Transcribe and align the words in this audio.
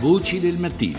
Voci 0.00 0.40
del 0.40 0.56
mattino. 0.56 0.98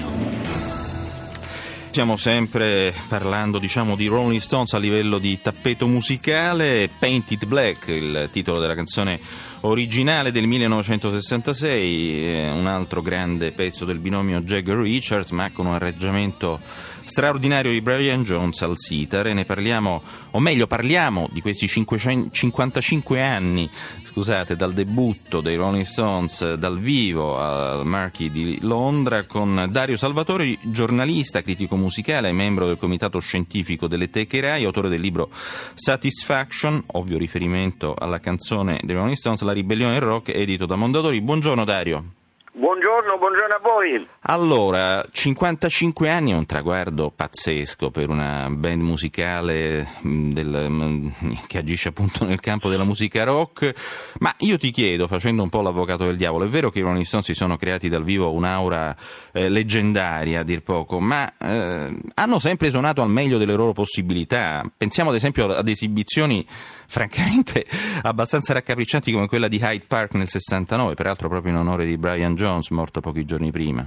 Stiamo 1.89 2.17
sempre 2.17 2.93
parlando 3.09 3.57
diciamo, 3.57 3.95
di 3.95 4.05
Rolling 4.05 4.39
Stones 4.39 4.73
a 4.73 4.77
livello 4.77 5.17
di 5.17 5.41
tappeto 5.41 5.87
musicale, 5.87 6.87
Painted 6.99 7.47
Black, 7.47 7.87
il 7.87 8.29
titolo 8.31 8.59
della 8.59 8.75
canzone 8.75 9.19
originale 9.61 10.31
del 10.31 10.47
1966, 10.47 12.49
un 12.49 12.67
altro 12.67 13.01
grande 13.01 13.51
pezzo 13.51 13.85
del 13.85 13.99
binomio 13.99 14.41
Jagger-Richards, 14.41 15.31
ma 15.31 15.51
con 15.51 15.67
un 15.67 15.73
arrangiamento 15.73 16.59
straordinario 17.03 17.71
di 17.71 17.81
Brian 17.81 18.23
Jones 18.23 18.61
al 18.61 18.77
sitar. 18.77 19.27
E 19.27 19.33
ne 19.33 19.45
parliamo, 19.45 20.01
o 20.31 20.39
meglio 20.39 20.67
parliamo 20.67 21.27
di 21.31 21.41
questi 21.41 21.67
500, 21.67 22.29
55 22.31 23.21
anni 23.21 23.69
scusate, 24.11 24.57
dal 24.57 24.73
debutto 24.73 25.39
dei 25.39 25.55
Rolling 25.55 25.85
Stones 25.85 26.55
dal 26.55 26.77
vivo 26.77 27.39
al 27.39 27.85
Marchi 27.85 28.29
di 28.29 28.57
Londra 28.59 29.23
con 29.23 29.67
Dario 29.69 29.95
Salvatori, 29.95 30.57
giornalista, 30.63 31.41
critico 31.41 31.77
musicale, 31.77 32.33
membro 32.33 32.67
del 32.67 32.77
comitato 32.77 33.19
scientifico 33.19 33.87
delle 33.87 34.09
Teche 34.09 34.41
Rai, 34.41 34.65
autore 34.65 34.89
del 34.89 34.99
libro 34.99 35.29
Satisfaction, 35.75 36.83
ovvio 36.87 37.17
riferimento 37.17 37.95
alla 37.97 38.19
canzone 38.19 38.81
dei 38.83 38.95
Rolling 38.95 39.15
Stones, 39.15 39.43
La 39.51 39.57
ribellione 39.57 39.99
del 39.99 40.01
rock, 40.01 40.29
edito 40.29 40.65
da 40.65 40.77
Mondadori. 40.77 41.19
Buongiorno 41.19 41.65
Dario. 41.65 42.05
Buongiorno, 42.53 43.17
buongiorno 43.17 43.55
a 43.55 43.59
voi. 43.61 44.07
Allora, 44.31 45.05
55 45.11 46.09
anni 46.09 46.31
è 46.31 46.35
un 46.35 46.45
traguardo 46.45 47.11
pazzesco 47.13 47.91
per 47.91 48.07
una 48.07 48.49
band 48.49 48.81
musicale 48.81 49.95
del, 50.03 51.11
che 51.47 51.57
agisce 51.57 51.89
appunto 51.89 52.23
nel 52.23 52.39
campo 52.39 52.69
della 52.69 52.85
musica 52.85 53.25
rock, 53.25 53.73
ma 54.19 54.33
io 54.37 54.57
ti 54.57 54.71
chiedo, 54.71 55.09
facendo 55.09 55.43
un 55.43 55.49
po' 55.49 55.59
l'avvocato 55.59 56.05
del 56.05 56.15
diavolo, 56.15 56.45
è 56.45 56.47
vero 56.47 56.69
che 56.69 56.79
i 56.79 56.81
Rolling 56.81 57.03
Stones 57.03 57.25
si 57.25 57.33
sono 57.33 57.57
creati 57.57 57.89
dal 57.89 58.05
vivo 58.05 58.31
un'aura 58.31 58.95
eh, 59.33 59.49
leggendaria 59.49 60.39
a 60.39 60.43
dir 60.43 60.63
poco, 60.63 61.01
ma 61.01 61.29
eh, 61.37 61.93
hanno 62.13 62.39
sempre 62.39 62.69
suonato 62.69 63.01
al 63.01 63.09
meglio 63.09 63.37
delle 63.37 63.55
loro 63.55 63.73
possibilità. 63.73 64.63
Pensiamo 64.77 65.09
ad 65.09 65.17
esempio 65.17 65.53
ad 65.53 65.67
esibizioni 65.67 66.47
francamente 66.87 67.65
abbastanza 68.03 68.53
raccapriccianti 68.53 69.11
come 69.11 69.27
quella 69.27 69.49
di 69.49 69.59
Hyde 69.61 69.83
Park 69.85 70.13
nel 70.13 70.29
69, 70.29 70.93
peraltro 70.93 71.27
proprio 71.27 71.51
in 71.51 71.57
onore 71.57 71.85
di 71.85 71.97
Brian 71.97 72.35
Jones, 72.35 72.69
morto 72.69 73.01
pochi 73.01 73.25
giorni 73.25 73.51
prima. 73.51 73.85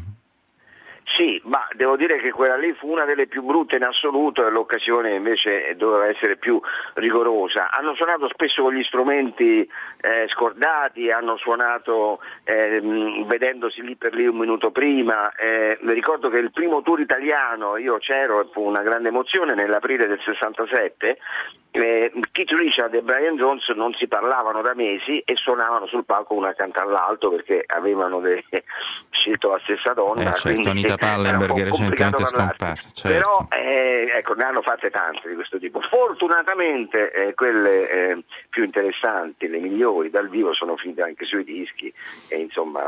Devo 1.74 1.96
dire 1.96 2.18
che 2.18 2.30
quella 2.30 2.56
lì 2.56 2.72
fu 2.74 2.88
una 2.88 3.04
delle 3.04 3.26
più 3.26 3.42
brutte 3.42 3.76
in 3.76 3.84
assoluto 3.84 4.46
e 4.46 4.50
l'occasione 4.50 5.14
invece 5.14 5.74
doveva 5.76 6.06
essere 6.06 6.36
più 6.36 6.60
rigorosa. 6.94 7.70
Hanno 7.70 7.94
suonato 7.94 8.28
spesso 8.28 8.62
con 8.62 8.74
gli 8.74 8.82
strumenti 8.84 9.68
eh, 10.00 10.26
scordati, 10.28 11.10
hanno 11.10 11.36
suonato 11.36 12.20
eh, 12.44 12.80
vedendosi 13.26 13.82
lì 13.82 13.96
per 13.96 14.14
lì 14.14 14.26
un 14.26 14.36
minuto 14.36 14.70
prima. 14.70 15.32
Eh, 15.34 15.78
ricordo 15.82 16.28
che 16.28 16.38
il 16.38 16.52
primo 16.52 16.82
tour 16.82 17.00
italiano, 17.00 17.76
io 17.76 17.98
c'ero 17.98 18.40
e 18.40 18.48
fu 18.52 18.62
una 18.62 18.82
grande 18.82 19.08
emozione 19.08 19.54
nell'aprile 19.54 20.06
del 20.06 20.20
67, 20.24 21.18
eh, 21.76 22.12
Keith 22.30 22.52
Richard 22.52 22.94
e 22.94 23.02
Brian 23.02 23.36
Jones 23.36 23.68
non 23.70 23.92
si 23.94 24.06
parlavano 24.06 24.62
da 24.62 24.74
mesi 24.74 25.18
e 25.24 25.34
suonavano 25.34 25.86
sul 25.86 26.04
palco 26.04 26.34
una 26.34 26.50
accanto 26.50 26.80
all'altro 26.80 27.30
perché 27.30 27.64
avevano 27.66 28.20
de... 28.20 28.44
scelto 29.24 29.48
la 29.48 29.60
stessa 29.62 29.92
donna. 29.92 30.30
Eh, 30.30 30.34
certo, 30.34 30.68
Anita 30.68 30.96
Pallenberg 30.98 31.58
è 31.58 31.64
recentemente 31.64 32.24
scomparsa. 32.26 32.88
Certo. 32.92 33.08
Però 33.08 33.48
eh, 33.50 34.10
ecco, 34.14 34.34
ne 34.34 34.44
hanno 34.44 34.62
fatte 34.62 34.90
tante 34.90 35.28
di 35.28 35.34
questo 35.34 35.58
tipo. 35.58 35.80
Fortunatamente 35.80 37.10
eh, 37.10 37.34
quelle 37.34 37.90
eh, 37.90 38.24
più 38.50 38.64
interessanti, 38.64 39.48
le 39.48 39.58
migliori 39.58 40.10
dal 40.10 40.28
vivo 40.28 40.52
sono 40.52 40.76
finite 40.76 41.02
anche 41.02 41.24
sui 41.24 41.44
dischi 41.44 41.92
e 42.28 42.36
insomma 42.36 42.82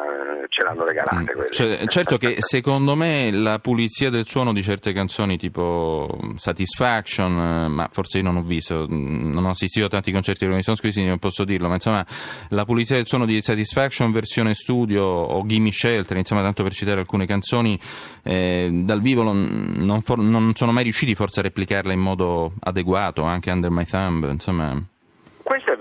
ce 0.48 0.62
l'hanno 0.62 0.84
regalate. 0.84 1.34
Mm. 1.34 1.43
Cioè, 1.50 1.87
certo 1.87 2.19
che 2.19 2.37
secondo 2.39 2.95
me 2.95 3.31
la 3.33 3.59
pulizia 3.59 4.11
del 4.11 4.27
suono 4.27 4.53
di 4.53 4.62
certe 4.62 4.93
canzoni 4.93 5.39
tipo 5.39 6.09
Satisfaction, 6.37 7.39
eh, 7.39 7.69
ma 7.69 7.89
forse 7.91 8.19
io 8.19 8.25
non 8.25 8.37
ho 8.37 8.43
visto 8.43 8.76
non 8.87 9.45
ho 9.45 9.51
assistito 9.51 9.87
a 9.87 9.89
tanti 9.89 10.12
concerti 10.12 10.41
di 10.41 10.47
Rolling 10.47 10.62
Stones, 10.62 10.81
quindi 10.81 11.09
non 11.09 11.19
posso 11.19 11.45
dirlo, 11.45 11.69
ma 11.69 11.75
insomma 11.75 12.06
la 12.49 12.65
pulizia 12.65 12.97
del 12.97 13.06
suono 13.06 13.25
di 13.25 13.41
Satisfaction 13.41 14.12
versione 14.12 14.55
studio 14.55 15.03
o 15.05 15.47
Gimme 15.47 15.73
Shelter, 15.73 16.17
insomma 16.17 16.43
tanto 16.43 16.62
per 16.62 16.75
citare 16.75 17.00
alcune 17.00 17.27
canzoni, 17.27 17.78
eh, 18.23 18.69
dal 18.83 19.00
vivo 19.00 19.23
non, 19.23 20.03
for- 20.03 20.19
non 20.19 20.55
sono 20.55 20.73
mai 20.73 20.83
riusciti 20.83 21.15
forse 21.15 21.41
a 21.41 21.43
replicarla 21.45 21.93
in 21.93 22.00
modo 22.00 22.53
adeguato, 22.61 23.23
anche 23.23 23.50
Under 23.50 23.71
My 23.71 23.84
Thumb, 23.84 24.28
insomma... 24.31 24.84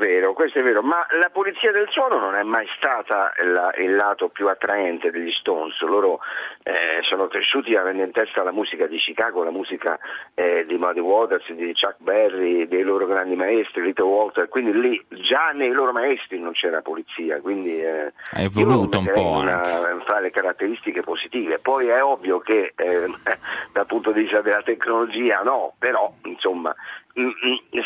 Vero, 0.06 0.34
questo 0.34 0.60
è 0.60 0.62
vero, 0.62 0.84
ma 0.84 1.04
la 1.20 1.32
pulizia 1.32 1.72
del 1.72 1.88
suono 1.90 2.20
non 2.20 2.36
è 2.36 2.44
mai 2.44 2.68
stata 2.78 3.34
la, 3.44 3.74
il 3.80 3.96
lato 3.96 4.30
più 4.30 4.48
attraente 4.48 5.10
degli 5.10 5.32
Stones. 5.32 5.82
Loro 5.82 6.20
eh, 6.62 7.02
sono 7.02 7.26
cresciuti 7.28 7.76
avendo 7.76 8.04
in 8.04 8.12
testa 8.12 8.44
la 8.44 8.52
musica 8.52 8.86
di 8.86 9.00
Chicago, 9.00 9.44
la 9.44 9.50
musica 9.50 9.98
eh, 10.36 10.64
di 10.68 10.78
Muddy 10.78 11.00
Waters, 11.00 11.52
di 11.54 11.74
Chuck 11.74 11.96
Berry, 11.98 12.68
dei 12.68 12.84
loro 12.84 13.08
grandi 13.08 13.36
maestri, 13.36 13.82
Little 13.82 14.06
Walter, 14.06 14.48
quindi 14.48 14.80
lì 14.80 15.06
già 15.10 15.50
nei 15.54 15.72
loro 15.72 15.92
maestri 15.92 16.40
non 16.40 16.52
c'era 16.52 16.82
pulizia, 16.82 17.42
quindi 17.42 17.82
eh, 17.82 18.14
è 18.30 18.44
evoluto 18.44 19.00
un 19.00 19.10
po' 19.12 19.28
una, 19.28 19.64
fra 20.06 20.20
le 20.20 20.30
caratteristiche 20.30 21.02
positive. 21.02 21.58
Poi 21.58 21.88
è 21.88 22.04
ovvio 22.04 22.38
che 22.42 22.74
eh, 22.76 23.12
dal 23.74 23.88
punto 23.88 24.12
di 24.12 24.22
vista 24.22 24.42
della 24.42 24.62
tecnologia 24.62 25.42
no, 25.42 25.74
però 25.80 26.14
insomma 26.26 26.76
Mm, 26.76 26.78
mm, 26.78 27.05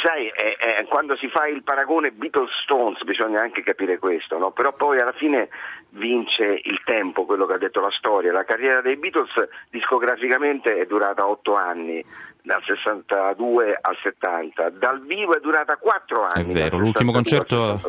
sai, 0.02 0.28
eh, 0.28 0.58
eh, 0.60 0.86
quando 0.86 1.16
si 1.16 1.28
fa 1.30 1.48
il 1.48 1.62
paragone 1.62 2.12
Beatles-Stones 2.12 3.04
bisogna 3.04 3.42
anche 3.42 3.62
capire 3.62 4.00
questo, 4.00 4.40
no? 4.40 4.52
però 4.52 4.74
poi 4.74 5.00
alla 5.00 5.14
fine 5.14 5.50
vince 5.90 6.60
il 6.64 6.82
tempo, 6.84 7.26
quello 7.26 7.46
che 7.46 7.54
ha 7.54 7.58
detto 7.58 7.80
la 7.80 7.92
storia. 7.92 8.32
La 8.32 8.44
carriera 8.44 8.82
dei 8.82 8.98
Beatles 8.98 9.32
discograficamente 9.70 10.78
è 10.78 10.86
durata 10.86 11.28
otto 11.28 11.56
anni, 11.56 12.04
dal 12.42 12.64
62 12.66 13.78
al 13.80 13.98
70, 14.02 14.70
dal 14.72 15.06
vivo 15.06 15.36
è 15.36 15.40
durata 15.40 15.76
quattro 15.76 16.26
anni. 16.28 16.50
È 16.52 16.54
vero, 16.54 16.80
l'ultimo 16.80 17.12
concerto 17.12 17.80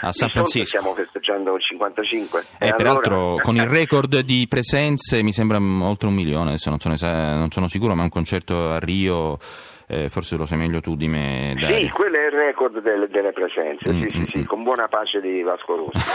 a 0.00 0.12
San 0.12 0.30
Francisco. 0.30 0.78
Stiamo 0.78 0.94
festeggiando 0.94 1.54
il 1.54 1.62
55. 1.62 2.44
E, 2.58 2.68
e 2.68 2.74
peraltro 2.74 3.14
allora... 3.14 3.42
con 3.42 3.56
il 3.56 3.66
record 3.66 4.20
di 4.20 4.46
presenze 4.48 5.22
mi 5.22 5.32
sembra 5.32 5.58
oltre 5.58 6.08
un 6.08 6.14
milione, 6.14 6.48
adesso 6.48 6.70
non 6.70 6.78
sono, 6.78 6.94
non 6.98 7.50
sono 7.50 7.68
sicuro, 7.68 7.94
ma 7.94 8.04
un 8.04 8.08
concerto 8.08 8.70
a 8.70 8.78
Rio 8.78 9.38
eh, 9.90 10.10
forse 10.10 10.36
lo 10.36 10.44
sai 10.44 10.58
meglio 10.58 10.80
tu 10.80 10.94
di 10.96 11.08
me. 11.08 11.54
Dario. 11.58 11.86
Sì, 11.86 11.88
quello 11.88 12.16
è 12.18 12.26
il 12.26 12.32
record 12.32 12.80
delle, 12.82 13.08
delle 13.08 13.32
presenze, 13.32 13.90
mm, 13.90 14.02
sì, 14.02 14.08
sì, 14.10 14.18
mm, 14.18 14.24
sì, 14.26 14.38
mm. 14.40 14.44
con 14.44 14.62
buona 14.62 14.86
pace 14.86 15.20
di 15.20 15.40
Vasco 15.40 15.76
Rossi. 15.76 16.06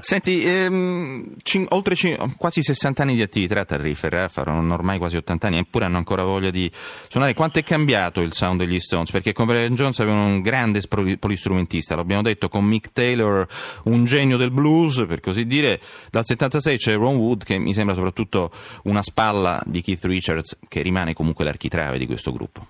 Senti, 0.00 0.42
ehm, 0.44 1.34
cin- 1.42 1.66
oltre 1.70 1.94
cin- 1.94 2.16
quasi 2.38 2.62
60 2.62 3.02
anni 3.02 3.14
di 3.14 3.22
attività 3.22 3.60
a 3.60 3.64
Tarrifer, 3.66 4.14
eh, 4.14 4.28
faranno 4.30 4.72
ormai 4.72 4.96
quasi 4.96 5.18
80 5.18 5.46
anni, 5.48 5.58
eppure 5.58 5.84
hanno 5.84 5.98
ancora 5.98 6.24
voglia 6.24 6.50
di 6.50 6.70
suonare. 6.72 7.34
Quanto 7.34 7.58
è 7.58 7.62
cambiato 7.62 8.22
il 8.22 8.32
sound 8.32 8.60
degli 8.60 8.80
Stones? 8.80 9.10
Perché 9.10 9.34
come 9.34 9.52
Brian 9.52 9.74
Jones 9.74 10.00
avevano 10.00 10.24
un 10.24 10.40
grande 10.40 10.80
polistrumentista, 11.18 11.94
l'abbiamo 11.94 12.22
detto, 12.22 12.48
con 12.48 12.64
Mick 12.64 12.92
Taylor 12.92 13.46
un 13.84 14.04
genio 14.04 14.38
del 14.38 14.50
blues, 14.50 15.04
per 15.06 15.20
così 15.20 15.44
dire. 15.44 15.78
Dal 16.10 16.24
76 16.24 16.76
c'è 16.78 16.94
Ron 16.94 17.16
Wood, 17.16 17.44
che 17.44 17.58
mi 17.58 17.74
sembra 17.74 17.94
soprattutto 17.94 18.50
una 18.84 19.02
spalla 19.02 19.60
di 19.66 19.82
Keith 19.82 20.04
Richards, 20.04 20.58
che 20.68 20.80
rimane 20.80 21.12
comunque 21.12 21.44
l'architrave 21.44 21.98
di 21.98 22.06
questo 22.06 22.32
gruppo. 22.32 22.61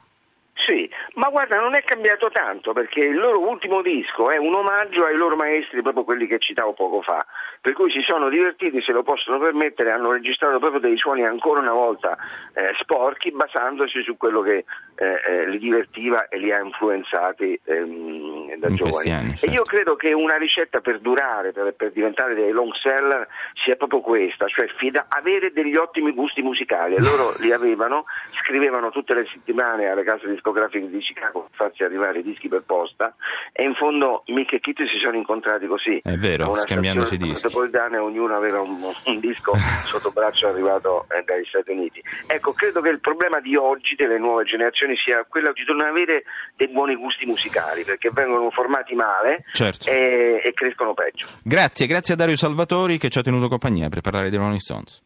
Ma 1.22 1.28
guarda, 1.28 1.60
non 1.60 1.76
è 1.76 1.84
cambiato 1.84 2.30
tanto 2.32 2.72
perché 2.72 2.98
il 2.98 3.16
loro 3.16 3.38
ultimo 3.38 3.80
disco 3.80 4.32
è 4.32 4.38
un 4.38 4.56
omaggio 4.56 5.04
ai 5.04 5.14
loro 5.14 5.36
maestri, 5.36 5.80
proprio 5.80 6.02
quelli 6.02 6.26
che 6.26 6.40
citavo 6.40 6.72
poco 6.72 7.00
fa. 7.00 7.24
Per 7.60 7.74
cui 7.74 7.92
si 7.92 8.00
sono 8.04 8.28
divertiti, 8.28 8.82
se 8.82 8.90
lo 8.90 9.04
possono 9.04 9.38
permettere, 9.38 9.92
hanno 9.92 10.10
registrato 10.10 10.58
proprio 10.58 10.80
dei 10.80 10.96
suoni 10.96 11.24
ancora 11.24 11.60
una 11.60 11.74
volta 11.74 12.16
eh, 12.54 12.72
sporchi, 12.80 13.30
basandosi 13.30 14.02
su 14.02 14.16
quello 14.16 14.40
che 14.40 14.64
eh, 14.96 15.20
eh, 15.24 15.48
li 15.48 15.60
divertiva 15.60 16.26
e 16.26 16.38
li 16.38 16.50
ha 16.50 16.58
influenzati 16.58 17.56
ehm, 17.66 18.56
da 18.56 18.66
In 18.66 18.74
giovani. 18.74 19.12
Anni, 19.12 19.36
certo. 19.36 19.46
E 19.46 19.50
io 19.50 19.62
credo 19.62 19.94
che 19.94 20.12
una 20.12 20.36
ricetta 20.36 20.80
per 20.80 20.98
durare, 20.98 21.52
per, 21.52 21.72
per 21.74 21.92
diventare 21.92 22.34
dei 22.34 22.50
long 22.50 22.72
seller, 22.82 23.28
sia 23.62 23.76
proprio 23.76 24.00
questa, 24.00 24.48
cioè 24.48 24.66
fida, 24.76 25.06
avere 25.08 25.52
degli 25.52 25.76
ottimi 25.76 26.10
gusti 26.10 26.42
musicali. 26.42 26.96
E 26.96 27.00
loro 27.00 27.32
li 27.38 27.52
avevano, 27.52 28.06
scrivevano 28.42 28.90
tutte 28.90 29.14
le 29.14 29.28
settimane 29.32 29.86
alle 29.86 30.02
case 30.02 30.28
discografiche 30.28 30.90
di 30.90 31.00
Chicago 31.12 31.42
per 31.42 31.50
farsi 31.52 31.82
arrivare 31.82 32.20
i 32.20 32.22
dischi 32.22 32.48
per 32.48 32.62
posta 32.64 33.14
e 33.52 33.62
in 33.64 33.74
fondo 33.74 34.22
Mick 34.26 34.52
e 34.54 34.60
Kitty 34.60 34.86
si 34.88 34.98
sono 35.02 35.16
incontrati 35.16 35.66
così. 35.66 36.00
È 36.02 36.16
vero, 36.16 36.54
scambiandosi 36.54 37.16
dischi. 37.16 37.44
Metropolitane 37.44 37.98
ognuno 37.98 38.34
aveva 38.34 38.60
un, 38.60 38.82
un 39.04 39.20
disco 39.20 39.52
sotto 39.84 40.10
braccio 40.10 40.48
arrivato 40.48 41.06
eh, 41.10 41.22
dagli 41.22 41.44
Stati 41.44 41.70
Uniti. 41.70 42.02
Ecco, 42.26 42.52
credo 42.52 42.80
che 42.80 42.88
il 42.88 43.00
problema 43.00 43.40
di 43.40 43.56
oggi 43.56 43.94
delle 43.94 44.18
nuove 44.18 44.44
generazioni 44.44 44.96
sia 44.96 45.24
quello 45.28 45.52
di 45.52 45.64
non 45.66 45.82
avere 45.82 46.24
dei 46.56 46.68
buoni 46.68 46.94
gusti 46.96 47.26
musicali 47.26 47.84
perché 47.84 48.10
vengono 48.12 48.50
formati 48.50 48.94
male 48.94 49.44
certo. 49.52 49.90
e, 49.90 50.40
e 50.42 50.52
crescono 50.54 50.94
peggio. 50.94 51.26
Grazie, 51.42 51.86
grazie 51.86 52.14
a 52.14 52.16
Dario 52.16 52.36
Salvatori 52.36 52.98
che 52.98 53.08
ci 53.08 53.18
ha 53.18 53.22
tenuto 53.22 53.48
compagnia 53.48 53.88
per 53.88 54.00
parlare 54.00 54.30
dei 54.30 54.38
Rolling 54.38 54.58
Stones. 54.58 55.02